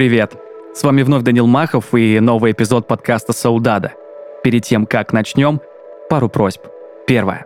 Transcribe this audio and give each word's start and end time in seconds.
Привет! 0.00 0.34
С 0.72 0.82
вами 0.82 1.02
вновь 1.02 1.24
Данил 1.24 1.46
Махов 1.46 1.92
и 1.94 2.20
новый 2.20 2.52
эпизод 2.52 2.86
подкаста 2.86 3.34
«Саудада». 3.34 3.92
Перед 4.42 4.64
тем, 4.64 4.86
как 4.86 5.12
начнем, 5.12 5.60
пару 6.08 6.30
просьб. 6.30 6.62
Первое. 7.06 7.44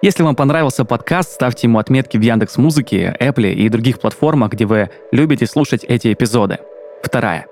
Если 0.00 0.22
вам 0.22 0.34
понравился 0.34 0.86
подкаст, 0.86 1.32
ставьте 1.32 1.66
ему 1.66 1.78
отметки 1.78 2.16
в 2.16 2.22
Яндекс 2.22 2.56
Музыке, 2.56 3.14
Apple 3.20 3.52
и 3.52 3.68
других 3.68 4.00
платформах, 4.00 4.52
где 4.52 4.64
вы 4.64 4.88
любите 5.12 5.44
слушать 5.44 5.84
эти 5.84 6.10
эпизоды. 6.10 6.60
Вторая. 7.02 7.44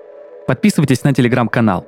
Подписывайтесь 0.47 1.03
на 1.03 1.13
телеграм-канал. 1.13 1.85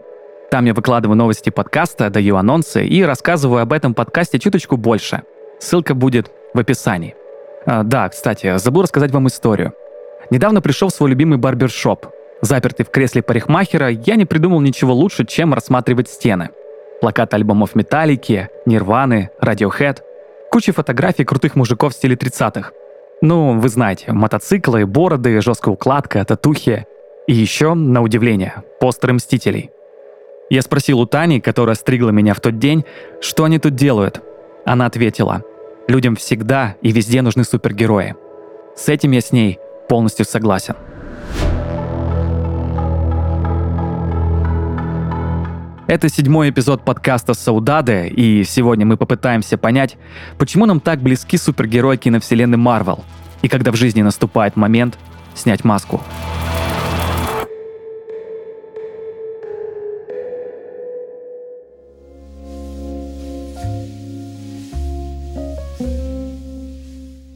Там 0.51 0.65
я 0.65 0.75
выкладываю 0.75 1.17
новости 1.17 1.49
подкаста, 1.49 2.11
даю 2.11 2.35
анонсы 2.35 2.85
и 2.85 3.01
рассказываю 3.01 3.63
об 3.63 3.73
этом 3.73 3.95
подкасте 3.95 4.37
чуточку 4.37 4.77
больше. 4.77 5.23
Ссылка 5.59 5.95
будет 5.95 6.29
в 6.53 6.59
описании. 6.59 7.15
А, 7.65 7.81
да, 7.81 8.07
кстати, 8.07 8.55
забыл 8.59 8.83
рассказать 8.83 9.09
вам 9.09 9.25
историю. 9.25 9.73
Недавно 10.29 10.61
пришел 10.61 10.89
в 10.89 10.93
свой 10.93 11.09
любимый 11.09 11.39
барбершоп– 11.39 12.05
Запертый 12.41 12.85
в 12.85 12.89
кресле 12.89 13.21
парикмахера, 13.21 13.89
я 13.89 14.15
не 14.15 14.25
придумал 14.25 14.61
ничего 14.61 14.93
лучше, 14.93 15.25
чем 15.25 15.53
рассматривать 15.53 16.09
стены. 16.09 16.49
Плакаты 16.99 17.35
альбомов 17.35 17.75
Металлики, 17.75 18.49
Нирваны, 18.65 19.29
Radiohead. 19.41 19.99
Куча 20.51 20.73
фотографий 20.73 21.23
крутых 21.23 21.55
мужиков 21.55 21.93
в 21.93 21.95
стиле 21.95 22.15
30-х. 22.15 22.71
Ну, 23.21 23.59
вы 23.59 23.69
знаете, 23.69 24.11
мотоциклы, 24.11 24.87
бороды, 24.87 25.39
жесткая 25.41 25.73
укладка, 25.73 26.25
татухи. 26.25 26.85
И 27.27 27.33
еще, 27.33 27.75
на 27.75 28.01
удивление, 28.01 28.63
постеры 28.79 29.13
Мстителей. 29.13 29.69
Я 30.49 30.63
спросил 30.63 30.99
у 30.99 31.05
Тани, 31.05 31.39
которая 31.39 31.75
стригла 31.75 32.09
меня 32.09 32.33
в 32.33 32.41
тот 32.41 32.57
день, 32.57 32.83
что 33.21 33.43
они 33.43 33.59
тут 33.59 33.75
делают. 33.75 34.21
Она 34.65 34.87
ответила, 34.87 35.43
людям 35.87 36.15
всегда 36.15 36.75
и 36.81 36.91
везде 36.91 37.21
нужны 37.21 37.43
супергерои. 37.43 38.15
С 38.75 38.89
этим 38.89 39.11
я 39.11 39.21
с 39.21 39.31
ней 39.31 39.59
полностью 39.87 40.25
согласен. 40.25 40.75
Это 45.91 46.07
седьмой 46.07 46.51
эпизод 46.51 46.85
подкаста 46.85 47.33
«Саудаде», 47.33 48.07
и 48.07 48.45
сегодня 48.45 48.85
мы 48.85 48.95
попытаемся 48.95 49.57
понять, 49.57 49.97
почему 50.37 50.65
нам 50.65 50.79
так 50.79 51.01
близки 51.01 51.35
супергерои 51.35 51.97
киновселенной 51.97 52.57
Марвел, 52.57 53.03
и 53.41 53.49
когда 53.49 53.73
в 53.73 53.75
жизни 53.75 54.01
наступает 54.01 54.55
момент 54.55 54.97
снять 55.35 55.65
маску. 55.65 56.01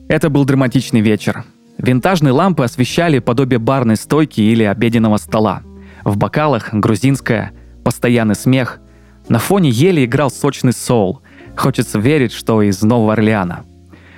Это 0.08 0.30
был 0.30 0.46
драматичный 0.46 1.02
вечер. 1.02 1.44
Винтажные 1.78 2.32
лампы 2.32 2.64
освещали 2.64 3.20
подобие 3.20 3.60
барной 3.60 3.98
стойки 3.98 4.40
или 4.40 4.64
обеденного 4.64 5.18
стола. 5.18 5.62
В 6.06 6.16
бокалах 6.16 6.74
грузинская– 6.74 7.52
постоянный 7.86 8.36
смех. 8.36 8.80
На 9.30 9.40
фоне 9.40 9.70
еле 9.70 10.04
играл 10.04 10.30
сочный 10.32 10.74
соул. 10.74 11.22
Хочется 11.56 12.00
верить, 12.00 12.34
что 12.34 12.62
из 12.64 12.82
Нового 12.82 13.14
Орлеана. 13.14 13.64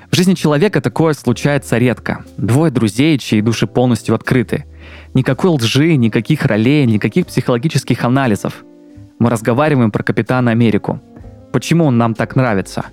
В 0.09 0.15
жизни 0.15 0.35
человека 0.35 0.79
такое 0.79 1.13
случается 1.13 1.77
редко. 1.77 2.25
Двое 2.37 2.71
друзей, 2.71 3.17
чьи 3.19 3.41
души 3.41 3.67
полностью 3.67 4.15
открыты. 4.15 4.65
Никакой 5.13 5.51
лжи, 5.51 5.97
никаких 5.97 6.45
ролей, 6.45 6.85
никаких 6.85 7.27
психологических 7.27 8.03
анализов. 8.05 8.63
Мы 9.19 9.29
разговариваем 9.29 9.91
про 9.91 10.01
Капитана 10.01 10.51
Америку. 10.51 11.01
Почему 11.51 11.85
он 11.85 11.97
нам 11.97 12.15
так 12.15 12.37
нравится? 12.37 12.85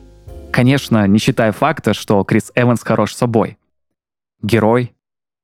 Конечно, 0.51 1.07
не 1.07 1.19
считая 1.19 1.53
факта, 1.53 1.95
что 1.95 2.23
Крис 2.25 2.51
Эванс 2.57 2.83
хорош 2.83 3.15
собой. 3.15 3.59
Герой, 4.43 4.93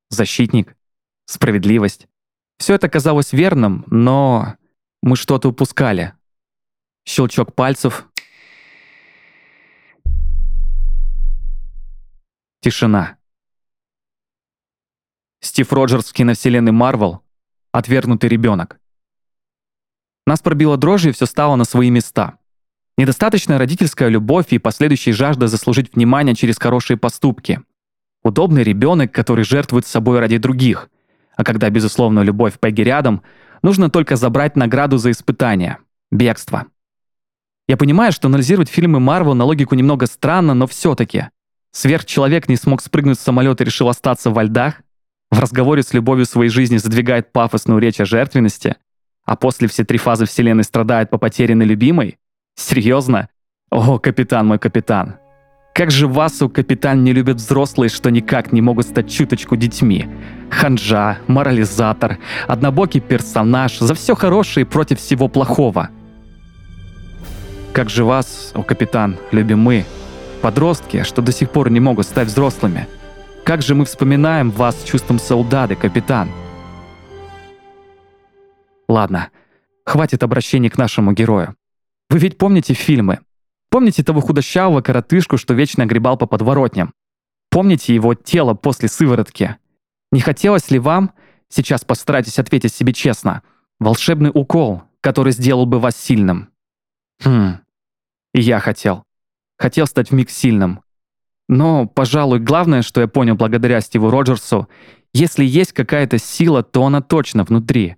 защитник, 0.09 0.75
справедливость. 1.27 2.09
Все 2.59 2.75
это 2.75 2.89
казалось 2.89 3.33
верным, 3.33 3.84
но 3.87 4.54
мы 5.03 5.16
что-то 5.16 5.49
упускали. 5.49 6.15
Щелчок 7.05 7.55
пальцев. 7.55 8.06
Тишина. 12.61 13.16
Стив 15.41 15.72
Роджерс 15.72 16.10
в 16.10 16.12
киновселенной 16.12 16.72
Марвел— 16.72 17.22
отвергнутый 17.72 18.28
ребенок. 18.28 18.78
Нас 20.27 20.41
пробило 20.41 20.77
дрожь, 20.77 21.06
и 21.06 21.12
все 21.12 21.25
стало 21.25 21.56
на 21.56 21.65
свои 21.65 21.89
места. 21.89 22.39
Недостаточная 22.99 23.56
родительская 23.56 24.10
любовь 24.10 24.53
и 24.53 24.59
последующая 24.59 25.12
жажда 25.12 25.49
заслужить 25.49 25.94
внимание 25.94 26.34
через 26.34 26.59
хорошие 26.59 26.99
поступки. 26.99 27.62
Удобный 28.22 28.62
ребенок, 28.62 29.12
который 29.12 29.44
жертвует 29.44 29.87
собой 29.87 30.21
ради 30.21 30.37
других. 30.37 30.91
А 31.37 31.43
когда, 31.43 31.71
безусловно, 31.71 32.21
любовь 32.21 32.59
Пегги 32.60 32.83
рядом— 32.83 33.22
Нужно 33.62 33.91
только 33.91 34.16
забрать 34.16 34.56
награду 34.56 34.97
за 34.97 35.10
испытание– 35.10 35.78
бегство. 36.10 36.66
Я 37.69 37.76
понимаю, 37.76 38.10
что 38.10 38.28
анализировать 38.28 38.69
фильмы 38.69 38.98
Марвел 39.00 39.34
на 39.34 39.44
логику 39.44 39.75
немного 39.75 40.06
странно, 40.06 40.54
но 40.54 40.66
все-таки. 40.66 41.28
Сверхчеловек 41.71 42.48
не 42.48 42.56
смог 42.56 42.82
спрыгнуть 42.82 43.19
с 43.19 43.22
самолета 43.22 43.62
и 43.62 43.66
решил 43.66 43.88
остаться 43.88 44.31
во 44.31 44.43
льдах? 44.43 44.82
В 45.31 45.38
разговоре 45.38 45.84
с 45.84 45.93
любовью 45.93 46.26
своей 46.26 46.50
жизни 46.50 46.78
задвигает 46.78 47.32
пафосную 47.32 47.78
речь 47.78 48.00
о 48.00 48.04
жертвенности? 48.04 48.76
А 49.25 49.37
после 49.37 49.69
все 49.69 49.84
три 49.84 49.98
фазы 49.98 50.27
вселенной 50.27 50.65
страдает 50.65 51.10
по 51.10 51.19
потерянной 51.19 51.66
любимой? 51.66 52.19
Серьезно? 52.56 53.28
О, 53.71 54.00
капитан 54.00 54.48
мой 54.48 54.59
капитан. 54.59 55.19
Как 55.80 55.91
же 55.91 56.06
вас, 56.06 56.42
у 56.42 56.50
капитан, 56.50 57.04
не 57.04 57.14
любят 57.14 57.38
взрослые, 57.38 57.88
что 57.88 58.10
никак 58.10 58.52
не 58.52 58.60
могут 58.60 58.86
стать 58.86 59.10
чуточку 59.10 59.56
детьми. 59.56 60.10
Ханжа, 60.50 61.16
морализатор, 61.26 62.18
однобокий 62.46 63.00
персонаж, 63.00 63.78
за 63.78 63.94
все 63.94 64.14
хорошее 64.14 64.66
и 64.66 64.68
против 64.68 64.98
всего 64.98 65.26
плохого. 65.28 65.88
Как 67.72 67.88
же 67.88 68.04
вас, 68.04 68.52
о 68.54 68.62
капитан, 68.62 69.16
любим 69.32 69.60
мы, 69.60 69.86
подростки, 70.42 71.02
что 71.02 71.22
до 71.22 71.32
сих 71.32 71.50
пор 71.50 71.70
не 71.70 71.80
могут 71.80 72.04
стать 72.04 72.28
взрослыми. 72.28 72.86
Как 73.42 73.62
же 73.62 73.74
мы 73.74 73.86
вспоминаем 73.86 74.50
вас 74.50 74.78
с 74.78 74.84
чувством 74.84 75.18
солдаты, 75.18 75.76
капитан. 75.76 76.28
Ладно, 78.86 79.30
хватит 79.86 80.22
обращений 80.22 80.68
к 80.68 80.76
нашему 80.76 81.12
герою. 81.12 81.54
Вы 82.10 82.18
ведь 82.18 82.36
помните 82.36 82.74
фильмы? 82.74 83.20
Помните 83.70 84.03
того 84.03 84.20
худощавого 84.20 84.82
коротышку, 84.82 85.38
что 85.38 85.54
вечно 85.54 85.84
огребал 85.84 86.16
по 86.16 86.26
подворотням? 86.26 86.92
Помните 87.50 87.94
его 87.94 88.14
тело 88.14 88.54
после 88.54 88.88
сыворотки? 88.88 89.56
Не 90.12 90.20
хотелось 90.20 90.70
ли 90.70 90.78
вам, 90.78 91.12
сейчас 91.48 91.84
постарайтесь 91.84 92.38
ответить 92.38 92.75
себе 92.75 92.92
честно, 92.92 93.42
волшебный 93.78 94.30
укол, 94.34 94.82
который 95.00 95.32
сделал 95.32 95.66
бы 95.66 95.78
вас 95.78 95.97
сильным? 95.97 96.48
Хм, 97.25 97.60
и 98.34 98.41
я 98.41 98.59
хотел. 98.59 99.04
Хотел 99.56 99.86
стать 99.86 100.10
вмиг 100.10 100.30
сильным. 100.30 100.80
Но, 101.48 101.86
пожалуй, 101.86 102.38
главное, 102.38 102.82
что 102.82 103.00
я 103.00 103.09
понял 103.09 103.34
благодаря 103.34 103.80
Стиву 103.80 104.10
Роджерсу, 104.10 104.69
если 105.12 105.44
есть 105.44 105.72
какая-то 105.72 106.19
сила, 106.19 106.62
то 106.62 106.84
она 106.84 107.03
точно 107.03 107.44
внутри. 107.44 107.97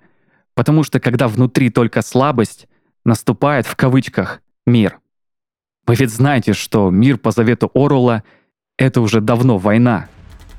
Потому 0.55 0.83
что 0.85 1.01
когда 1.01 1.29
внутри 1.29 1.71
только 1.71 2.03
слабость, 2.03 2.67
наступает 3.05 3.67
в 3.67 3.77
кавычках 3.77 4.41
мир. 4.67 5.02
Вы 5.87 5.97
ведь 5.97 6.11
знаете, 6.11 6.53
что 6.53 6.91
мир 6.91 7.19
по 7.19 7.33
завету 7.33 7.71
Орула— 7.75 8.23
это 8.79 9.01
уже 9.01 9.21
давно 9.21 9.59
война. 9.59 10.07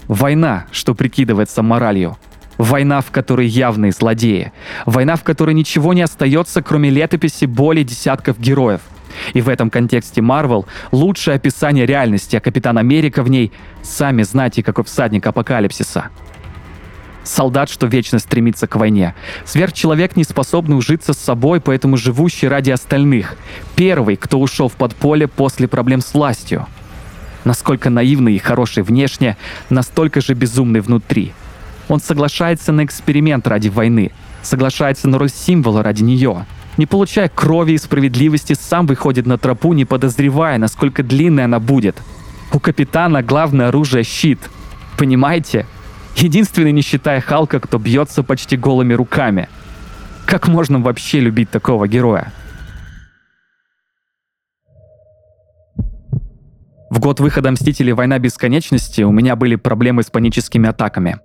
Война, 0.07 0.65
что 0.71 0.95
прикидывается 0.95 1.63
моралью. 1.63 2.17
Война, 2.57 2.99
в 3.01 3.09
которой 3.09 3.47
явные 3.47 3.93
злодеи. 3.93 4.51
Война, 4.85 5.15
в 5.15 5.23
которой 5.23 5.55
ничего 5.55 5.93
не 5.93 6.01
остается, 6.01 6.61
кроме 6.61 6.89
летописи 6.89 7.45
более 7.45 7.85
десятков 7.85 8.37
героев. 8.37 8.81
И 9.33 9.41
в 9.41 9.47
этом 9.47 9.69
контексте 9.69 10.21
Марвел— 10.21 10.65
лучшее 10.91 11.35
описание 11.35 11.85
реальности, 11.85 12.35
а 12.35 12.41
Капитан 12.41 12.77
Америка 12.77 13.23
в 13.23 13.29
ней— 13.29 13.53
сами 13.81 14.23
знаете, 14.23 14.61
какой 14.61 14.83
всадник 14.83 15.25
апокалипсиса— 15.25 16.09
Солдат, 17.23 17.69
что 17.69 17.87
вечно 17.87 18.19
стремится 18.19 18.67
к 18.67 18.75
войне. 18.75 19.15
Сверхчеловек, 19.45 20.15
не 20.15 20.23
способный 20.23 20.77
ужиться 20.77 21.13
с 21.13 21.17
собой, 21.17 21.61
поэтому 21.61 21.97
живущий 21.97 22.47
ради 22.47 22.71
остальных. 22.71 23.35
Первый, 23.75 24.17
кто 24.17 24.39
ушел 24.39 24.67
в 24.67 24.73
подполье 24.73 25.27
после 25.27 25.67
проблем 25.67 26.01
с 26.01 26.13
властью. 26.13 26.67
Насколько 27.45 27.89
наивный 27.89 28.35
и 28.35 28.39
хороший 28.39 28.83
внешне, 28.83 29.37
настолько 29.69 30.21
же 30.21 30.33
безумный 30.33 30.81
внутри. 30.81 31.33
Он 31.87 31.99
соглашается 31.99 32.71
на 32.71 32.85
эксперимент 32.85 33.47
ради 33.47 33.69
войны, 33.69 34.11
соглашается 34.41 35.09
на 35.09 35.17
роль 35.17 35.29
символа 35.29 35.83
ради 35.83 36.03
нее. 36.03 36.45
Не 36.77 36.85
получая 36.85 37.29
крови 37.29 37.73
и 37.73 37.77
справедливости, 37.77 38.53
сам 38.59 38.87
выходит 38.87 39.25
на 39.25 39.37
тропу, 39.37 39.73
не 39.73 39.85
подозревая, 39.85 40.57
насколько 40.57 41.03
длинной 41.03 41.45
она 41.45 41.59
будет. 41.59 41.97
У 42.51 42.59
капитана 42.59 43.21
главное 43.21 43.67
оружие— 43.67 44.03
щит. 44.05 44.39
Понимаете? 44.97 45.65
Единственный, 46.15 46.71
не 46.71 46.81
считая 46.81 47.21
Халка, 47.21 47.59
кто 47.59 47.77
бьется 47.77 48.23
почти 48.23 48.55
голыми 48.55 48.93
руками. 48.93 49.49
Как 50.25 50.47
можно 50.47 50.79
вообще 50.79 51.19
любить 51.19 51.49
такого 51.49 51.87
героя? 51.87 52.31
В 56.89 56.99
год 56.99 57.19
выхода 57.19 57.51
«Мстителей. 57.51 57.93
Война 57.93 58.19
бесконечности» 58.19 59.01
у 59.01 59.11
меня 59.11 59.35
были 59.35 59.55
проблемы 59.55 60.03
с 60.03 60.11
паническими 60.11 60.69
атаками. 60.69 61.19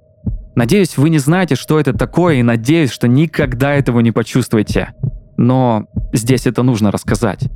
Надеюсь, 0.56 0.96
вы 0.96 1.10
не 1.10 1.18
знаете, 1.18 1.54
что 1.54 1.78
это 1.78 1.92
такое, 1.92 2.36
и 2.36 2.42
надеюсь, 2.42 2.90
что 2.90 3.06
никогда 3.06 3.74
этого 3.74 4.00
не 4.00 4.10
почувствуете. 4.10 4.94
Но 5.36 5.86
здесь 6.12 6.46
это 6.46 6.62
нужно 6.62 6.90
рассказать. 6.90 7.48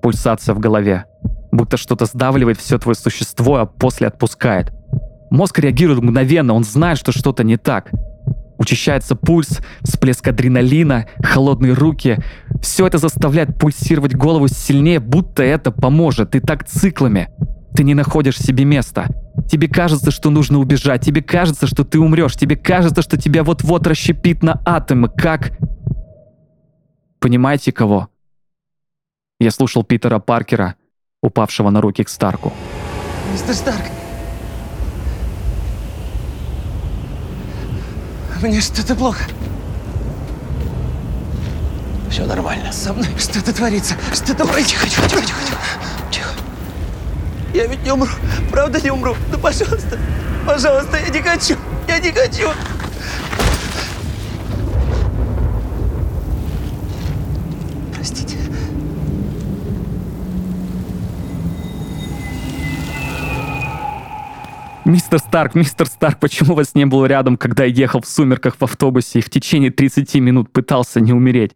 Пульсация 0.00 0.54
в 0.54 0.60
голове. 0.60 1.04
Будто 1.50 1.76
что-то 1.76 2.06
сдавливает 2.06 2.58
все 2.58 2.78
твое 2.78 2.94
существо, 2.94 3.56
а 3.56 3.66
после 3.66 4.06
отпускает. 4.06 4.72
Мозг 5.30 5.58
реагирует 5.58 6.02
мгновенно, 6.02 6.54
он 6.54 6.64
знает, 6.64 6.98
что 6.98 7.12
что-то 7.12 7.44
не 7.44 7.56
так. 7.56 7.90
Учащается 8.58 9.14
пульс, 9.14 9.60
всплеск 9.82 10.26
адреналина, 10.26 11.06
холодные 11.22 11.74
руки. 11.74 12.18
Все 12.60 12.86
это 12.86 12.98
заставляет 12.98 13.56
пульсировать 13.58 14.16
голову 14.16 14.48
сильнее, 14.48 14.98
будто 14.98 15.44
это 15.44 15.70
поможет. 15.70 16.34
И 16.34 16.40
так 16.40 16.64
циклами. 16.66 17.28
Ты 17.76 17.84
не 17.84 17.94
находишь 17.94 18.36
себе 18.36 18.64
места. 18.64 19.06
Тебе 19.48 19.68
кажется, 19.68 20.10
что 20.10 20.30
нужно 20.30 20.58
убежать. 20.58 21.04
Тебе 21.04 21.22
кажется, 21.22 21.68
что 21.68 21.84
ты 21.84 22.00
умрешь. 22.00 22.34
Тебе 22.34 22.56
кажется, 22.56 23.02
что 23.02 23.16
тебя 23.16 23.44
вот-вот 23.44 23.86
расщепит 23.86 24.42
на 24.42 24.60
атомы. 24.64 25.08
Как? 25.08 25.52
Понимаете 27.20 27.70
кого? 27.70 28.08
Я 29.38 29.52
слушал 29.52 29.84
Питера 29.84 30.18
Паркера, 30.18 30.74
упавшего 31.22 31.70
на 31.70 31.80
руки 31.80 32.02
к 32.02 32.08
Старку. 32.08 32.52
Мистер 33.32 33.54
Старк, 33.54 33.82
Мне 38.40 38.60
что-то 38.60 38.94
плохо. 38.94 39.24
Все 42.08 42.24
нормально. 42.24 42.72
Со 42.72 42.92
мной 42.92 43.08
что-то 43.18 43.52
творится. 43.52 43.94
Что-то... 44.12 44.44
Ой, 44.44 44.62
тихо, 44.62 44.88
тихо, 44.88 45.08
тихо, 45.08 45.22
тихо, 45.22 45.40
тихо. 46.10 46.30
Я 47.52 47.66
ведь 47.66 47.82
не 47.82 47.90
умру. 47.90 48.10
Правда 48.52 48.80
не 48.80 48.90
умру? 48.90 49.16
Ну, 49.32 49.38
пожалуйста. 49.38 49.98
Пожалуйста, 50.46 50.98
я 50.98 51.08
не 51.08 51.20
хочу. 51.20 51.56
Я 51.88 51.98
не 51.98 52.12
хочу. 52.12 52.48
Мистер 64.88 65.18
Старк, 65.18 65.54
мистер 65.54 65.86
Старк, 65.86 66.18
почему 66.18 66.54
вас 66.54 66.74
не 66.74 66.86
было 66.86 67.04
рядом, 67.04 67.36
когда 67.36 67.64
я 67.64 67.74
ехал 67.74 68.00
в 68.00 68.06
сумерках 68.06 68.56
в 68.58 68.64
автобусе 68.64 69.18
и 69.18 69.22
в 69.22 69.28
течение 69.28 69.70
30 69.70 70.14
минут 70.14 70.50
пытался 70.50 70.98
не 70.98 71.12
умереть? 71.12 71.50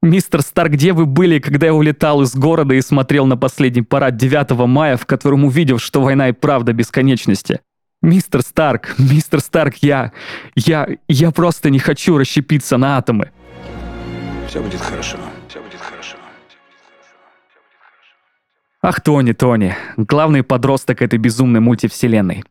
Мистер 0.00 0.42
Старк, 0.42 0.74
где 0.74 0.92
вы 0.92 1.04
были, 1.04 1.40
когда 1.40 1.66
я 1.66 1.74
улетал 1.74 2.22
из 2.22 2.36
города 2.36 2.76
и 2.76 2.80
смотрел 2.80 3.26
на 3.26 3.36
последний 3.36 3.82
парад 3.82 4.16
9 4.16 4.50
мая, 4.68 4.96
в 4.96 5.06
котором 5.06 5.44
увидел, 5.44 5.80
что 5.80 6.00
война 6.00 6.28
и 6.28 6.32
правда 6.32 6.72
бесконечности? 6.72 7.62
Мистер 8.00 8.42
Старк, 8.42 8.94
мистер 8.96 9.40
Старк, 9.40 9.74
я... 9.80 10.12
я... 10.54 10.86
я 11.08 11.32
просто 11.32 11.70
не 11.70 11.80
хочу 11.80 12.16
расщепиться 12.16 12.76
на 12.76 12.96
атомы. 12.96 13.32
Все 14.46 14.62
будет 14.62 14.80
хорошо. 14.80 15.16
Все 15.48 15.60
будет 15.60 15.80
хорошо. 15.80 16.16
Ах, 18.80 19.00
Тони, 19.00 19.32
Тони, 19.32 19.74
главный 19.96 20.44
подросток 20.44 21.02
этой 21.02 21.18
безумной 21.18 21.58
мультивселенной. 21.58 22.44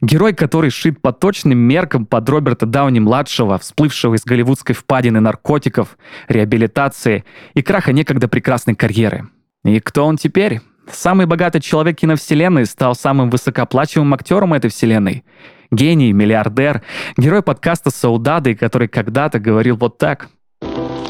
Герой, 0.00 0.32
который 0.32 0.70
шит 0.70 1.02
по 1.02 1.12
точным 1.12 1.58
меркам 1.58 2.06
под 2.06 2.28
Роберта 2.28 2.64
Дауни-младшего, 2.64 3.58
всплывшего 3.58 4.14
из 4.14 4.22
голливудской 4.22 4.76
впадины 4.76 5.18
наркотиков, 5.18 5.98
реабилитации 6.28 7.24
и 7.54 7.62
краха 7.62 7.92
некогда 7.92 8.28
прекрасной 8.28 8.76
карьеры. 8.76 9.26
И 9.64 9.80
кто 9.80 10.06
он 10.06 10.16
теперь? 10.16 10.60
Самый 10.88 11.26
богатый 11.26 11.60
человек 11.60 11.96
киновселенной 11.96 12.66
стал 12.66 12.94
самым 12.94 13.28
высокооплачиваемым 13.30 14.14
актером 14.14 14.54
этой 14.54 14.70
вселенной. 14.70 15.24
Гений, 15.72 16.12
миллиардер, 16.12 16.82
герой 17.16 17.42
подкаста 17.42 17.90
«Саудады», 17.90 18.54
который 18.54 18.86
когда-то 18.86 19.40
говорил 19.40 19.76
вот 19.76 19.98
так. 19.98 20.28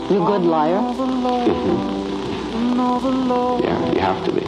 You 0.08 0.24
good 0.24 0.44
liar? 0.46 2.03
Yeah, 3.04 3.92
you 3.92 4.00
have 4.00 4.24
to 4.24 4.32
be. 4.32 4.40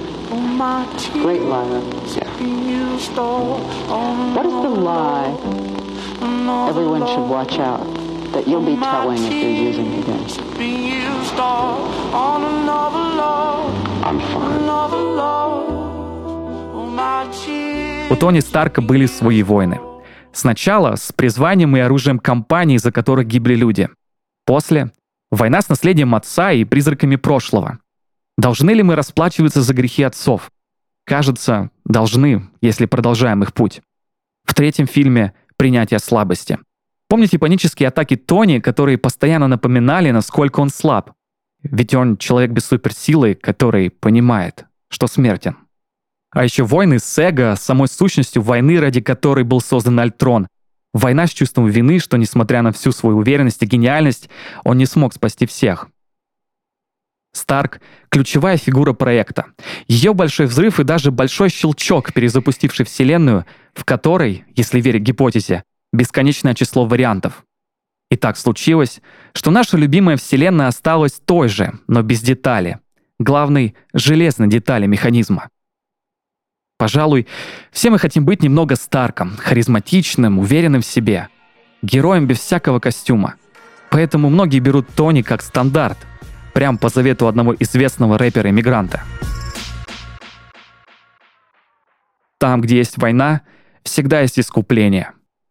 Great 1.12 1.42
liar. 1.42 1.80
What 4.34 4.46
is 4.46 4.52
the 4.62 4.70
lie 4.80 5.36
everyone 6.70 7.06
should 7.06 7.28
watch 7.28 7.58
out 7.58 7.84
that 8.32 8.48
you'll 8.48 8.64
be 8.64 8.76
telling 8.76 9.22
if 9.22 9.30
you're 9.30 9.50
using 9.50 9.92
it 9.92 10.08
again? 10.08 10.24
I'm 14.02 14.20
fine. 14.32 14.66
У 18.08 18.16
Тони 18.16 18.40
Старка 18.40 18.80
были 18.80 19.04
свои 19.04 19.42
войны. 19.42 19.80
Сначала 20.32 20.96
с 20.96 21.12
призванием 21.12 21.76
и 21.76 21.80
оружием 21.80 22.18
компаний, 22.18 22.78
за 22.78 22.90
которых 22.90 23.26
гибли 23.26 23.54
люди. 23.54 23.90
После— 24.46 24.92
война 25.30 25.60
с 25.60 25.68
наследием 25.68 26.14
отца 26.14 26.52
и 26.52 26.64
призраками 26.64 27.16
прошлого. 27.16 27.80
Должны 28.36 28.72
ли 28.72 28.82
мы 28.82 28.94
расплачиваться 28.96 29.62
за 29.62 29.72
грехи 29.72 30.02
отцов? 30.02 30.50
Кажется, 31.04 31.70
должны, 31.84 32.48
если 32.60 32.86
продолжаем 32.86 33.42
их 33.42 33.54
путь. 33.54 33.80
В 34.44 34.54
третьем 34.54 34.86
фильме 34.86 35.32
«Принятие 35.56 35.98
слабости». 35.98 36.58
Помните 37.08 37.38
панические 37.38 37.88
атаки 37.88 38.16
Тони, 38.16 38.58
которые 38.58 38.98
постоянно 38.98 39.46
напоминали, 39.46 40.10
насколько 40.10 40.60
он 40.60 40.70
слаб? 40.70 41.12
Ведь 41.62 41.94
он 41.94 42.16
человек 42.16 42.50
без 42.50 42.66
суперсилы, 42.66 43.34
который 43.34 43.90
понимает, 43.90 44.66
что 44.88 45.06
смертен. 45.06 45.56
А 46.30 46.44
еще 46.44 46.64
войны 46.64 46.98
с 46.98 47.18
эго, 47.18 47.54
самой 47.56 47.88
сущностью 47.88 48.42
войны, 48.42 48.78
ради 48.80 49.00
которой 49.00 49.44
был 49.44 49.60
создан 49.60 49.98
Альтрон. 50.00 50.48
Война 50.92 51.26
с 51.26 51.30
чувством 51.30 51.66
вины, 51.66 51.98
что, 51.98 52.16
несмотря 52.16 52.62
на 52.62 52.72
всю 52.72 52.92
свою 52.92 53.18
уверенность 53.18 53.62
и 53.62 53.66
гениальность, 53.66 54.28
он 54.64 54.78
не 54.78 54.86
смог 54.86 55.14
спасти 55.14 55.46
всех. 55.46 55.88
Старк— 57.36 57.80
ключевая 58.08 58.56
фигура 58.56 58.92
проекта. 58.92 59.46
Ее 59.86 60.14
большой 60.14 60.46
взрыв 60.46 60.80
и 60.80 60.84
даже 60.84 61.10
большой 61.10 61.50
щелчок, 61.50 62.12
перезапустивший 62.12 62.86
Вселенную, 62.86 63.44
в 63.74 63.84
которой, 63.84 64.44
если 64.56 64.80
верить 64.80 65.02
гипотезе, 65.02 65.62
бесконечное 65.92 66.54
число 66.54 66.86
вариантов. 66.86 67.44
И 68.10 68.16
так 68.16 68.36
случилось, 68.36 69.00
что 69.34 69.50
наша 69.50 69.76
любимая 69.76 70.16
Вселенная 70.16 70.68
осталась 70.68 71.20
той 71.24 71.48
же, 71.48 71.74
но 71.86 72.02
без 72.02 72.22
детали. 72.22 72.78
Главной— 73.18 73.74
железной 73.92 74.48
детали 74.48 74.86
механизма. 74.86 75.48
Пожалуй, 76.78 77.26
все 77.70 77.90
мы 77.90 77.98
хотим 77.98 78.24
быть 78.24 78.42
немного 78.42 78.76
Старком, 78.76 79.36
харизматичным, 79.36 80.38
уверенным 80.38 80.82
в 80.82 80.86
себе. 80.86 81.28
Героем 81.82 82.26
без 82.26 82.38
всякого 82.38 82.80
костюма. 82.80 83.34
Поэтому 83.90 84.28
многие 84.28 84.58
берут 84.58 84.86
Тони 84.94 85.22
как 85.22 85.42
стандарт— 85.42 85.98
прям 86.56 86.78
по 86.78 86.88
завету 86.88 87.28
одного 87.28 87.54
известного 87.54 88.16
рэпера-иммигранта. 88.16 89.02
Там, 92.38 92.62
где 92.62 92.78
есть 92.78 92.96
война, 92.96 93.42
всегда 93.82 94.22
есть 94.22 94.38
искупление. 94.38 95.10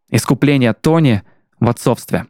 Искупление 0.09 0.73
Тони 0.73 1.21
в 1.59 1.69
отцовстве. 1.69 2.25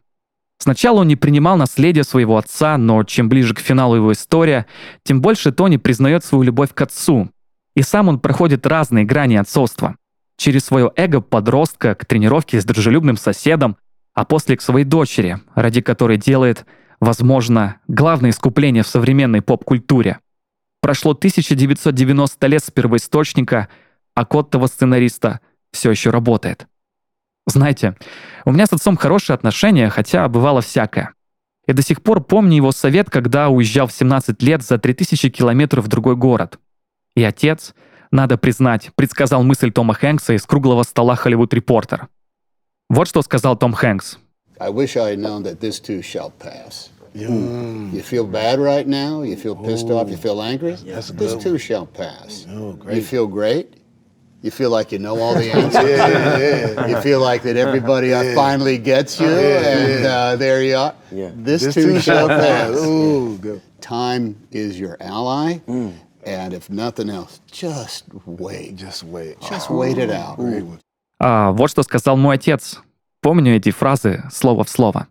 Сначала 0.58 1.00
он 1.00 1.08
не 1.08 1.16
принимал 1.16 1.56
наследие 1.56 2.04
своего 2.04 2.36
отца, 2.36 2.76
но 2.76 3.02
чем 3.04 3.30
ближе 3.30 3.54
к 3.54 3.60
финалу 3.60 3.94
его 3.96 4.12
история, 4.12 4.66
тем 5.04 5.22
больше 5.22 5.52
Тони 5.52 5.78
признает 5.78 6.22
свою 6.22 6.42
любовь 6.42 6.74
к 6.74 6.82
отцу. 6.82 7.30
И 7.74 7.80
сам 7.80 8.08
он 8.08 8.20
проходит 8.20 8.66
разные 8.66 9.06
грани 9.06 9.36
отцовства. 9.36 9.96
Через 10.36 10.66
свое 10.66 10.92
эго 10.96 11.22
подростка 11.22 11.94
к 11.94 12.04
тренировке 12.04 12.60
с 12.60 12.64
дружелюбным 12.66 13.16
соседом, 13.16 13.78
а 14.12 14.26
после 14.26 14.54
к 14.58 14.60
своей 14.60 14.84
дочери, 14.84 15.38
ради 15.54 15.80
которой 15.80 16.18
делает 16.18 16.66
возможно, 17.00 17.80
главное 17.88 18.30
искупление 18.30 18.82
в 18.82 18.88
современной 18.88 19.42
поп-культуре. 19.42 20.18
Прошло 20.80 21.12
1990 21.12 22.46
лет 22.46 22.64
с 22.64 22.70
первоисточника, 22.70 23.68
а 24.14 24.24
код 24.24 24.50
того 24.50 24.66
сценариста 24.66 25.40
все 25.72 25.90
еще 25.90 26.10
работает. 26.10 26.66
Знаете, 27.46 27.96
у 28.44 28.52
меня 28.52 28.66
с 28.66 28.72
отцом 28.72 28.96
хорошие 28.96 29.34
отношения, 29.34 29.88
хотя 29.88 30.28
бывало 30.28 30.60
всякое. 30.60 31.14
И 31.66 31.72
до 31.72 31.82
сих 31.82 32.02
пор 32.02 32.22
помню 32.22 32.56
его 32.56 32.72
совет, 32.72 33.10
когда 33.10 33.48
уезжал 33.48 33.86
в 33.86 33.92
17 33.92 34.42
лет 34.42 34.62
за 34.62 34.78
3000 34.78 35.30
километров 35.30 35.84
в 35.84 35.88
другой 35.88 36.16
город. 36.16 36.58
И 37.14 37.22
отец, 37.22 37.74
надо 38.10 38.38
признать, 38.38 38.90
предсказал 38.94 39.42
мысль 39.42 39.72
Тома 39.72 39.94
Хэнкса 39.94 40.34
из 40.34 40.44
круглого 40.44 40.82
стола 40.82 41.18
Hollywood 41.22 41.50
Reporter. 41.50 42.06
Вот 42.88 43.08
что 43.08 43.22
сказал 43.22 43.56
Том 43.56 43.72
Хэнкс. 43.72 44.18
I 44.59 44.69
wish 44.69 44.95
I 44.97 45.09
had 45.09 45.19
known 45.19 45.43
that 45.43 45.59
this 45.59 45.79
too 45.79 46.01
shall 46.01 46.29
pass. 46.29 46.89
Mm. 47.15 47.93
You 47.93 48.01
feel 48.01 48.25
bad 48.25 48.59
right 48.59 48.87
now? 48.87 49.21
You 49.23 49.35
feel 49.35 49.55
pissed 49.55 49.87
Ooh. 49.89 49.97
off? 49.97 50.09
You 50.09 50.17
feel 50.17 50.41
angry? 50.41 50.75
That's 50.75 51.09
this 51.09 51.33
good. 51.33 51.41
too 51.41 51.57
shall 51.57 51.85
pass. 51.85 52.45
Oh, 52.49 52.73
great. 52.73 52.95
You 52.95 53.01
feel 53.01 53.27
great? 53.27 53.73
You 54.41 54.49
feel 54.49 54.69
like 54.71 54.91
you 54.91 54.99
know 54.99 55.19
all 55.19 55.35
the 55.35 55.51
answers. 55.51 55.73
yeah, 55.73 56.07
yeah, 56.07 56.71
yeah. 56.73 56.87
You 56.87 57.01
feel 57.01 57.19
like 57.19 57.43
that 57.43 57.57
everybody 57.57 58.13
uh, 58.13 58.33
finally 58.33 58.77
gets 58.77 59.19
you, 59.19 59.27
and 59.27 60.05
uh, 60.05 60.35
there 60.35 60.63
you 60.63 60.75
are. 60.75 60.95
This, 61.11 61.61
this, 61.61 61.73
too, 61.75 61.93
too 61.93 61.99
shall 61.99 62.27
pass. 62.27 62.75
Ooh, 62.75 63.37
good. 63.37 63.61
Time 63.81 64.35
is 64.51 64.79
your 64.79 64.97
ally. 64.99 65.59
Mm. 65.67 65.93
And 66.23 66.53
if 66.53 66.69
nothing 66.69 67.09
else, 67.09 67.41
just 67.51 68.05
wait. 68.25 68.75
Just 68.75 69.03
wait. 69.03 69.39
Just 69.41 69.69
oh, 69.69 69.77
wait 69.77 69.97
it 69.97 70.09
out. 70.09 70.39
А 71.19 71.51
вот 71.51 71.69
что 71.69 71.83
сказал 71.83 72.17
мой 72.17 72.35
отец. 72.35 72.79
Помню 73.26 73.56
эти 73.56 73.72
фразы 73.72 74.22
слово 74.30 74.62
в 74.62 74.68
слово. 74.68 75.08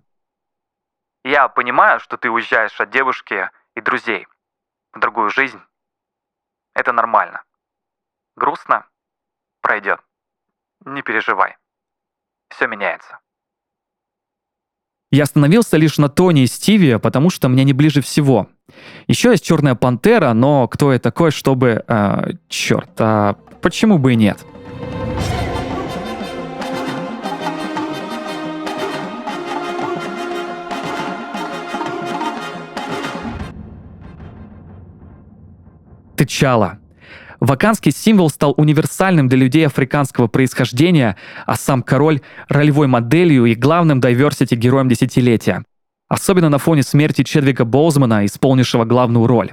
Я 1.25 1.49
понимаю, 1.49 1.99
что 1.99 2.15
ты 2.15 2.29
уезжаешь 2.29 2.79
от 2.79 2.89
девушки 2.89 3.49
и 3.75 3.81
друзей 3.81 4.25
в 4.93 5.01
другую 5.01 5.29
жизнь. 5.29 5.59
Это 6.73 6.93
нормально. 6.93 7.43
Грустно? 8.37 8.85
Пройдет. 9.59 9.99
Не 10.85 11.01
переживай. 11.01 11.57
Все 12.47 12.67
меняется. 12.67 13.19
Я 15.11 15.23
остановился 15.23 15.75
лишь 15.75 15.97
на 15.97 16.07
Тони 16.07 16.43
и 16.43 16.47
Стиви, 16.47 16.97
потому 16.99 17.29
что 17.29 17.49
мне 17.49 17.65
не 17.65 17.73
ближе 17.73 18.01
всего. 18.01 18.47
Еще 19.07 19.31
есть 19.31 19.43
Черная 19.43 19.75
Пантера, 19.75 20.31
но 20.31 20.69
кто 20.69 20.93
я 20.93 20.99
такой, 20.99 21.31
чтобы... 21.31 21.83
Э, 21.85 22.31
черт, 22.47 22.91
а 22.97 23.33
почему 23.61 23.97
бы 23.97 24.13
и 24.13 24.15
нет? 24.15 24.45
Тычало. 36.15 36.79
Ваканский 37.39 37.91
символ 37.91 38.29
стал 38.29 38.53
универсальным 38.57 39.27
для 39.27 39.37
людей 39.37 39.67
африканского 39.67 40.27
происхождения, 40.27 41.17
а 41.45 41.55
сам 41.55 41.83
король— 41.83 42.21
ролевой 42.49 42.87
моделью 42.87 43.45
и 43.45 43.55
главным 43.55 43.99
diversity 43.99 44.55
героем 44.55 44.89
десятилетия. 44.89 45.63
Особенно 46.07 46.49
на 46.49 46.57
фоне 46.57 46.83
смерти 46.83 47.23
Чедвика 47.23 47.65
Боузмана, 47.65 48.25
исполнившего 48.25 48.85
главную 48.85 49.27
роль. 49.27 49.51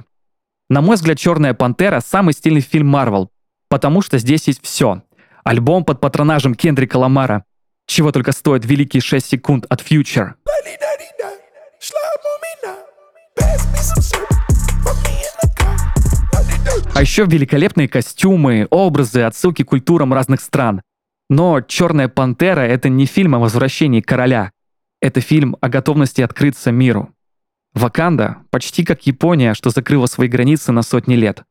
На 0.69 0.81
мой 0.81 0.95
взгляд, 0.95 1.17
«Черная 1.17 1.53
пантера»— 1.53 1.99
самый 2.05 2.33
стильный 2.33 2.61
фильм 2.61 2.87
Марвел, 2.87 3.29
потому 3.69 4.01
что 4.01 4.17
здесь 4.17 4.47
есть 4.47 4.63
все. 4.63 5.01
Альбом 5.43 5.83
под 5.83 5.99
патронажем 5.99 6.55
Кендрика 6.55 6.97
Ламара, 6.97 7.43
чего 7.85 8.11
только 8.11 8.31
стоит 8.31 8.65
великие 8.65 9.01
6 9.01 9.25
секунд 9.25 9.65
от 9.69 9.81
Future. 9.81 10.33
А 16.95 17.01
еще 17.01 17.25
великолепные 17.25 17.87
костюмы, 17.87 18.67
образы, 18.69 19.21
отсылки 19.23 19.63
к 19.63 19.69
культурам 19.69 20.13
разных 20.13 20.41
стран. 20.41 20.83
Но 21.27 21.59
«Черная 21.61 22.07
пантера»— 22.07 22.59
это 22.61 22.87
не 22.87 23.07
фильм 23.07 23.33
о 23.33 23.39
возвращении 23.39 23.99
короля. 23.99 24.51
Это 25.01 25.19
фильм 25.19 25.57
о 25.59 25.69
готовности 25.69 26.21
открыться 26.21 26.71
миру. 26.71 27.09
Ваканда 27.73 28.37
почти 28.51 28.85
как 28.85 29.07
Япония, 29.07 29.55
что 29.55 29.71
закрыла 29.71 30.05
свои 30.05 30.27
границы 30.27 30.71
на 30.71 30.83
сотни 30.83 31.15
лет. 31.15 31.43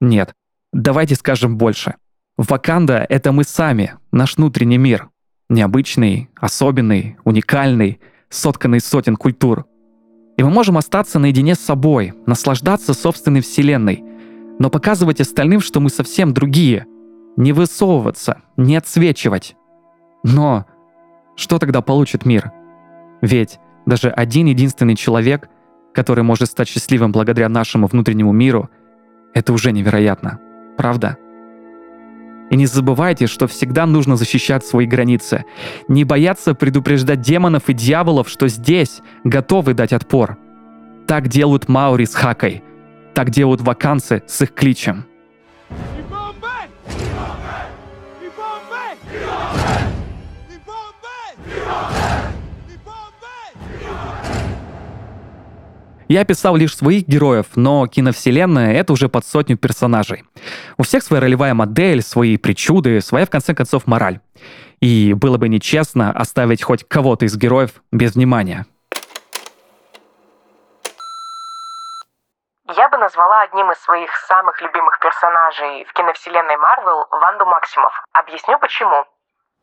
Нет, 0.00 0.32
давайте 0.72 1.14
скажем 1.14 1.58
больше. 1.58 1.96
Ваканда— 2.38 3.04
это 3.10 3.32
мы 3.32 3.44
сами, 3.44 3.96
наш 4.12 4.38
внутренний 4.38 4.78
мир. 4.78 5.10
Необычный, 5.50 6.30
особенный, 6.36 7.18
уникальный, 7.24 8.00
сотканный 8.30 8.80
сотен 8.80 9.16
культур. 9.16 9.66
И 10.38 10.42
мы 10.42 10.48
можем 10.48 10.78
остаться 10.78 11.18
наедине 11.18 11.54
с 11.54 11.60
собой, 11.60 12.14
наслаждаться 12.24 12.94
собственной 12.94 13.42
вселенной— 13.42 14.04
но 14.60 14.68
показывать 14.68 15.22
остальным, 15.22 15.60
что 15.60 15.80
мы 15.80 15.88
совсем 15.88 16.34
другие. 16.34 16.86
Не 17.36 17.52
высовываться, 17.52 18.42
не 18.58 18.76
отсвечивать. 18.76 19.56
Но 20.22 20.66
что 21.34 21.58
тогда 21.58 21.80
получит 21.80 22.26
мир? 22.26 22.52
Ведь 23.22 23.58
даже 23.86 24.10
один 24.10 24.46
единственный 24.46 24.96
человек, 24.96 25.48
который 25.94 26.24
может 26.24 26.50
стать 26.50 26.68
счастливым 26.68 27.10
благодаря 27.10 27.48
нашему 27.48 27.86
внутреннему 27.86 28.32
миру, 28.32 28.68
это 29.32 29.54
уже 29.54 29.72
невероятно. 29.72 30.38
Правда? 30.76 31.16
И 32.50 32.56
не 32.56 32.66
забывайте, 32.66 33.28
что 33.28 33.46
всегда 33.46 33.86
нужно 33.86 34.16
защищать 34.16 34.66
свои 34.66 34.84
границы. 34.84 35.46
Не 35.88 36.04
бояться 36.04 36.54
предупреждать 36.54 37.22
демонов 37.22 37.70
и 37.70 37.72
дьяволов, 37.72 38.28
что 38.28 38.46
здесь 38.48 39.00
готовы 39.24 39.72
дать 39.72 39.94
отпор. 39.94 40.36
Так 41.06 41.28
делают 41.28 41.68
Маури 41.68 42.04
с 42.04 42.14
Хакой– 42.14 42.62
так 43.20 43.28
делают 43.28 43.60
ваканцы 43.60 44.22
с 44.26 44.40
их 44.40 44.54
кличем. 44.54 45.04
Я 56.08 56.24
писал 56.24 56.56
лишь 56.56 56.74
своих 56.74 57.06
героев, 57.06 57.44
но 57.56 57.86
киновселенная— 57.86 58.72
это 58.80 58.94
уже 58.94 59.10
под 59.10 59.26
сотню 59.26 59.58
персонажей. 59.58 60.24
У 60.78 60.82
всех 60.82 61.02
своя 61.02 61.20
ролевая 61.20 61.52
модель, 61.52 62.00
свои 62.00 62.38
причуды, 62.38 63.02
своя, 63.02 63.26
в 63.26 63.30
конце 63.30 63.52
концов, 63.52 63.86
мораль. 63.86 64.20
И 64.80 65.12
было 65.12 65.36
бы 65.36 65.50
нечестно 65.50 66.10
оставить 66.10 66.62
хоть 66.62 66.88
кого-то 66.88 67.26
из 67.26 67.36
героев 67.36 67.82
без 67.92 68.14
внимания. 68.14 68.64
Я 72.76 72.88
бы 72.88 72.98
назвала 72.98 73.42
одним 73.42 73.72
из 73.72 73.78
своих 73.78 74.10
самых 74.28 74.60
любимых 74.62 75.00
персонажей 75.00 75.84
в 75.84 75.92
киновселенной 75.92 76.56
Марвел 76.56 77.06
Ванду 77.10 77.46
Максимов. 77.46 77.92
Объясню 78.12 78.58
почему. 78.60 79.04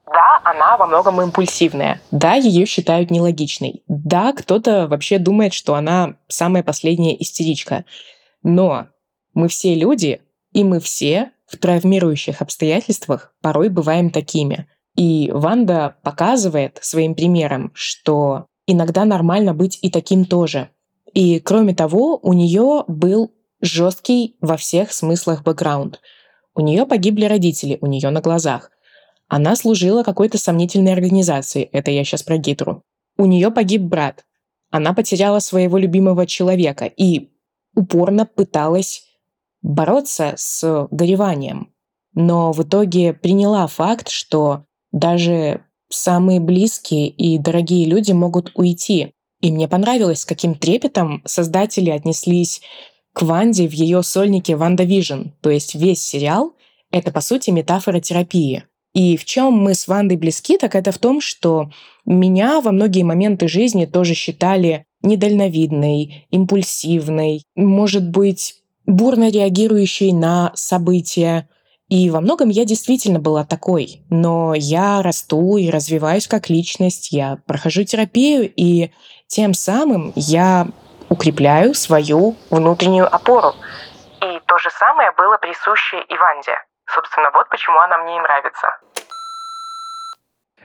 Да, 0.07 0.41
она 0.43 0.77
во 0.77 0.87
многом 0.87 1.21
импульсивная. 1.21 2.01
Да, 2.11 2.33
ее 2.33 2.65
считают 2.65 3.11
нелогичной. 3.11 3.83
Да, 3.87 4.33
кто-то 4.33 4.87
вообще 4.87 5.19
думает, 5.19 5.53
что 5.53 5.75
она 5.75 6.15
самая 6.27 6.63
последняя 6.63 7.15
истеричка. 7.21 7.85
Но 8.43 8.87
мы 9.33 9.47
все 9.47 9.75
люди, 9.75 10.21
и 10.53 10.63
мы 10.63 10.79
все 10.79 11.31
в 11.45 11.57
травмирующих 11.57 12.41
обстоятельствах 12.41 13.33
порой 13.41 13.69
бываем 13.69 14.09
такими. 14.09 14.67
И 14.95 15.29
Ванда 15.31 15.95
показывает 16.03 16.79
своим 16.81 17.15
примером, 17.15 17.71
что 17.73 18.47
иногда 18.65 19.05
нормально 19.05 19.53
быть 19.53 19.79
и 19.81 19.91
таким 19.91 20.25
тоже. 20.25 20.69
И 21.17 21.39
кроме 21.39 21.73
того, 21.73 22.19
у 22.21 22.33
нее 22.33 22.83
был 22.87 23.31
жесткий 23.59 24.35
во 24.39 24.55
всех 24.55 24.93
смыслах 24.93 25.41
бэкграунд. 25.41 25.99
У 26.53 26.61
нее 26.61 26.85
погибли 26.85 27.25
родители, 27.25 27.79
у 27.81 27.87
нее 27.87 28.11
на 28.11 28.21
глазах. 28.21 28.69
Она 29.27 29.55
служила 29.55 30.03
какой-то 30.03 30.37
сомнительной 30.37 30.93
организации, 30.93 31.63
это 31.71 31.89
я 31.89 32.03
сейчас 32.03 32.21
про 32.21 32.37
Гидру. 32.37 32.83
У 33.17 33.25
нее 33.25 33.49
погиб 33.49 33.81
брат. 33.81 34.25
Она 34.69 34.93
потеряла 34.93 35.39
своего 35.39 35.79
любимого 35.79 36.27
человека 36.27 36.85
и 36.85 37.31
упорно 37.73 38.27
пыталась 38.27 39.01
бороться 39.63 40.35
с 40.37 40.87
гореванием. 40.91 41.73
Но 42.13 42.51
в 42.51 42.61
итоге 42.61 43.13
приняла 43.13 43.65
факт, 43.65 44.09
что 44.09 44.65
даже 44.91 45.61
самые 45.89 46.39
близкие 46.39 47.09
и 47.09 47.39
дорогие 47.39 47.87
люди 47.87 48.11
могут 48.11 48.51
уйти, 48.53 49.15
и 49.41 49.51
мне 49.51 49.67
понравилось, 49.67 50.21
с 50.21 50.25
каким 50.25 50.55
трепетом 50.55 51.21
создатели 51.25 51.89
отнеслись 51.89 52.61
к 53.13 53.21
Ванде 53.21 53.67
в 53.67 53.73
ее 53.73 54.03
сольнике 54.03 54.55
«Ванда 54.55 54.83
Вижн», 54.83 55.29
то 55.41 55.49
есть 55.49 55.75
весь 55.75 56.01
сериал— 56.01 56.53
это, 56.91 57.11
по 57.11 57.21
сути, 57.21 57.49
метафора 57.49 57.99
терапии. 57.99 58.63
И 58.93 59.17
в 59.17 59.25
чем 59.25 59.53
мы 59.53 59.75
с 59.75 59.87
Вандой 59.87 60.17
близки, 60.17 60.57
так 60.57 60.75
это 60.75 60.91
в 60.91 60.97
том, 60.97 61.21
что 61.21 61.69
меня 62.05 62.61
во 62.61 62.71
многие 62.71 63.03
моменты 63.03 63.47
жизни 63.47 63.85
тоже 63.85 64.15
считали 64.15 64.85
недальновидной, 65.03 66.25
импульсивной, 66.31 67.43
может 67.55 68.09
быть, 68.09 68.55
бурно 68.85 69.29
реагирующей 69.29 70.11
на 70.13 70.51
события, 70.55 71.49
и 71.89 72.09
во 72.09 72.19
многом 72.19 72.49
я 72.49 72.65
действительно 72.65 73.19
была 73.19 73.45
такой, 73.45 74.01
но 74.09 74.53
я 74.53 75.01
расту 75.01 75.57
и 75.57 75.69
развиваюсь 75.69 76.27
как 76.27 76.49
личность, 76.49 77.11
я 77.11 77.37
прохожу 77.47 77.85
терапию, 77.85 78.51
и 78.55 78.91
тем 79.27 79.53
самым 79.53 80.11
я 80.15 80.67
укрепляю 81.09 81.73
свою 81.73 82.35
внутреннюю 82.49 83.13
опору. 83.13 83.53
И 84.21 84.39
то 84.47 84.57
же 84.57 84.69
самое 84.71 85.11
было 85.17 85.37
присуще 85.37 85.97
Иванде. 86.09 86.57
Собственно, 86.93 87.31
вот 87.33 87.47
почему 87.49 87.79
она 87.79 87.97
мне 87.99 88.17
и 88.17 88.19
нравится. 88.19 88.67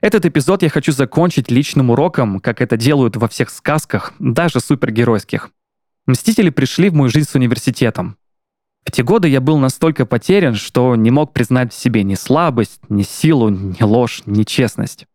Этот 0.01 0.27
эпизод 0.27 0.65
я 0.65 0.71
хочу 0.71 0.91
закончить 0.91 1.49
личным 1.51 1.91
уроком, 1.91 2.41
как 2.41 2.61
это 2.61 2.77
делают 2.77 3.15
во 3.17 3.29
всех 3.29 3.51
сказках, 3.51 4.13
даже 4.19 4.59
супергеройских. 4.59 5.51
Мстители 6.07 6.51
пришли 6.51 6.91
в 6.91 6.95
мою 6.95 7.11
жизнь 7.11 7.29
с 7.29 7.37
университетом. 7.37 8.17
В 8.85 8.91
те 8.91 9.03
годы 9.03 9.29
я 9.29 9.41
был 9.41 9.59
настолько 9.59 10.07
потерян, 10.07 10.55
что 10.55 10.97
не 10.97 11.11
мог 11.11 11.33
признать 11.33 11.73
в 11.73 11.77
себе 11.77 12.03
ни 12.03 12.15
слабость, 12.15 12.81
ни 12.89 13.03
силу, 13.03 13.49
ни 13.49 13.83
ложь, 13.83 14.23
ни 14.27 14.43
честность. 14.43 15.07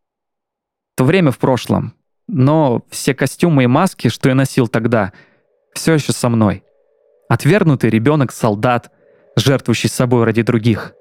То 0.95 1.03
время 1.03 1.31
в 1.31 1.37
прошлом. 1.37 1.93
Но 2.27 2.83
все 2.89 3.13
костюмы 3.13 3.63
и 3.63 3.67
маски, 3.67 4.09
что 4.09 4.29
я 4.29 4.35
носил 4.35 4.67
тогда, 4.67 5.13
все 5.73 5.93
еще 5.93 6.11
со 6.11 6.27
мной. 6.29 6.63
Отвергнутый 7.29 7.89
ребенок-солдат, 7.89 8.91
жертвующий 9.35 9.89
собой 9.89 10.23
ради 10.25 10.41
других. 10.41 10.93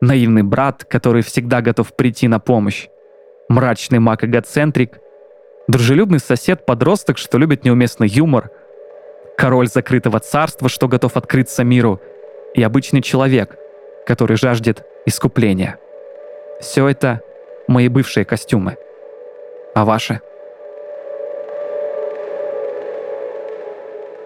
Наивный 0.00 0.42
брат, 0.42 0.84
который 0.84 1.22
всегда 1.22 1.60
готов 1.60 1.94
прийти 1.96 2.28
на 2.28 2.38
помощь. 2.38 2.88
Мрачный 3.48 3.98
маг-эгоцентрик. 3.98 4.98
Дружелюбный 5.68 6.20
сосед-подросток, 6.20 7.18
что 7.18 7.38
любит 7.38 7.64
неуместный 7.64 8.08
юмор. 8.08 8.50
Король 9.36 9.68
закрытого 9.68 10.20
царства, 10.20 10.68
что 10.68 10.88
готов 10.88 11.16
открыться 11.16 11.64
миру— 11.64 12.00
и 12.54 12.62
обычный 12.62 13.02
человек, 13.02 13.56
который 14.06 14.36
жаждет 14.36 14.84
искупления. 15.06 15.78
Все 16.60 16.88
это 16.88 17.20
мои 17.68 17.88
бывшие 17.88 18.24
костюмы. 18.24 18.76
А 19.74 19.84
ваши? 19.84 20.20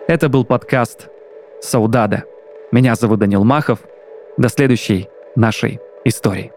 Это 0.09 0.29
был 0.29 0.45
подкаст 0.45 1.09
«Саудада». 1.61 2.25
Меня 2.73 2.95
зовут 2.95 3.21
Данил 3.21 3.45
Махов. 3.45 3.79
До 4.37 4.49
следующей 4.49 5.09
нашей 5.37 5.81
истории. 6.05 6.53